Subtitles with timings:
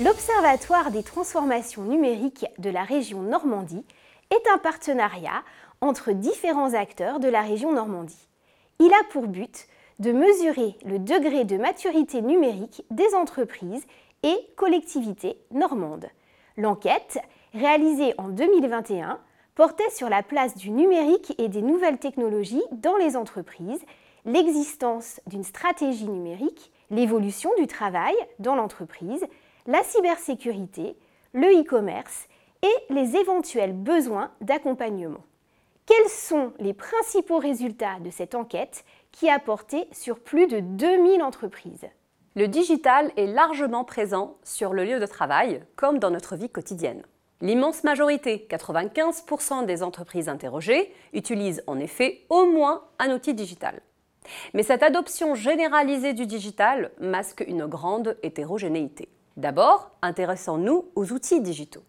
[0.00, 3.84] L'Observatoire des transformations numériques de la région Normandie
[4.30, 5.42] est un partenariat
[5.80, 8.28] entre différents acteurs de la région Normandie.
[8.78, 9.66] Il a pour but
[9.98, 13.84] de mesurer le degré de maturité numérique des entreprises
[14.22, 16.08] et collectivités normandes.
[16.56, 17.18] L'enquête,
[17.52, 19.18] réalisée en 2021,
[19.58, 23.84] portait sur la place du numérique et des nouvelles technologies dans les entreprises,
[24.24, 29.26] l'existence d'une stratégie numérique, l'évolution du travail dans l'entreprise,
[29.66, 30.96] la cybersécurité,
[31.32, 32.28] le e-commerce
[32.62, 35.24] et les éventuels besoins d'accompagnement.
[35.86, 41.20] Quels sont les principaux résultats de cette enquête qui a porté sur plus de 2000
[41.20, 41.88] entreprises?
[42.36, 47.02] Le digital est largement présent sur le lieu de travail comme dans notre vie quotidienne.
[47.40, 53.80] L'immense majorité, 95% des entreprises interrogées, utilisent en effet au moins un outil digital.
[54.54, 59.08] Mais cette adoption généralisée du digital masque une grande hétérogénéité.
[59.36, 61.84] D'abord, intéressons-nous aux outils digitaux.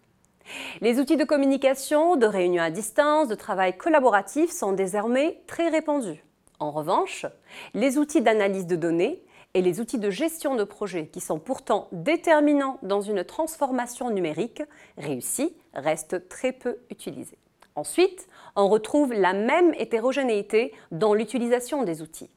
[0.82, 6.24] Les outils de communication, de réunion à distance, de travail collaboratif sont désormais très répandus.
[6.60, 7.26] En revanche,
[7.74, 11.88] les outils d'analyse de données et les outils de gestion de projet qui sont pourtant
[11.92, 14.62] déterminants dans une transformation numérique
[14.98, 17.40] réussie restent très peu utilisés.
[17.76, 22.30] Ensuite, on retrouve la même hétérogénéité dans l'utilisation des outils.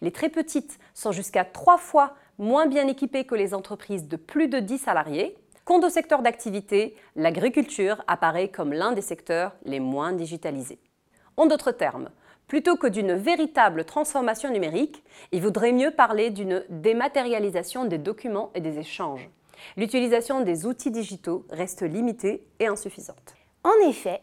[0.00, 4.48] Les très petites sont jusqu'à trois fois moins bien équipées que les entreprises de plus
[4.48, 5.36] de 10 salariés.
[5.64, 10.80] Quant au secteur d'activité, l'agriculture apparaît comme l'un des secteurs les moins digitalisés.
[11.36, 12.10] En d'autres termes,
[12.52, 18.60] Plutôt que d'une véritable transformation numérique, il vaudrait mieux parler d'une dématérialisation des documents et
[18.60, 19.30] des échanges.
[19.78, 23.36] L'utilisation des outils digitaux reste limitée et insuffisante.
[23.64, 24.20] En effet,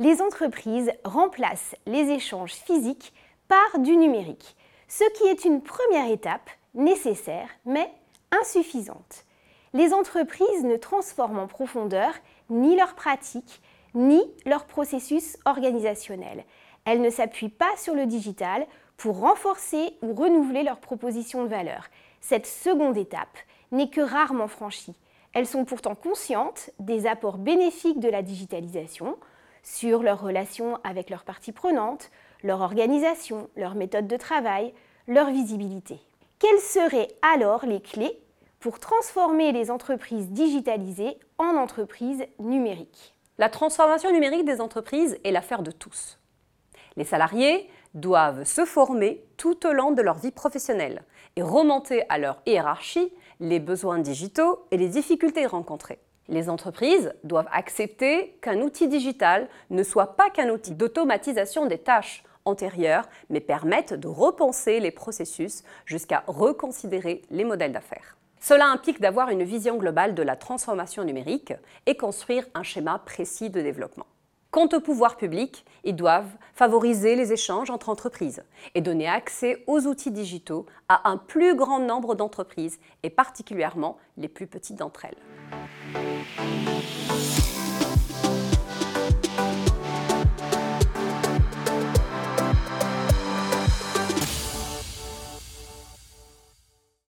[0.00, 3.12] les entreprises remplacent les échanges physiques
[3.46, 4.56] par du numérique,
[4.88, 7.88] ce qui est une première étape nécessaire mais
[8.32, 9.26] insuffisante.
[9.74, 12.14] Les entreprises ne transforment en profondeur
[12.48, 13.62] ni leurs pratiques
[13.94, 16.44] ni leurs processus organisationnels.
[16.84, 21.88] Elles ne s'appuient pas sur le digital pour renforcer ou renouveler leurs propositions de valeur.
[22.20, 23.38] Cette seconde étape
[23.72, 24.96] n'est que rarement franchie.
[25.32, 29.16] Elles sont pourtant conscientes des apports bénéfiques de la digitalisation
[29.62, 32.10] sur leurs relations avec leurs parties prenantes,
[32.42, 34.74] leur organisation, leur méthode de travail,
[35.06, 35.98] leur visibilité.
[36.38, 38.18] Quelles seraient alors les clés
[38.58, 43.14] pour transformer les entreprises digitalisées en entreprises numériques?
[43.38, 46.19] La transformation numérique des entreprises est l'affaire de tous.
[46.96, 51.02] Les salariés doivent se former tout au long de leur vie professionnelle
[51.36, 55.98] et remonter à leur hiérarchie les besoins digitaux et les difficultés rencontrées.
[56.28, 62.22] Les entreprises doivent accepter qu'un outil digital ne soit pas qu'un outil d'automatisation des tâches
[62.44, 68.16] antérieures, mais permette de repenser les processus jusqu'à reconsidérer les modèles d'affaires.
[68.40, 71.52] Cela implique d'avoir une vision globale de la transformation numérique
[71.86, 74.06] et construire un schéma précis de développement.
[74.50, 78.42] Quant au pouvoir public, ils doivent favoriser les échanges entre entreprises
[78.74, 84.28] et donner accès aux outils digitaux à un plus grand nombre d'entreprises et particulièrement les
[84.28, 85.18] plus petites d'entre elles.